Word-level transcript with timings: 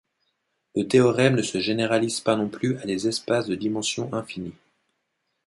Le 0.75 0.81
théorème 0.87 1.35
ne 1.35 1.43
se 1.43 1.59
généralise 1.59 2.21
pas 2.21 2.35
non 2.35 2.49
plus 2.49 2.75
à 2.79 2.87
des 2.87 3.07
espaces 3.07 3.45
de 3.45 3.53
dimension 3.53 4.11
infinie. 4.15 4.55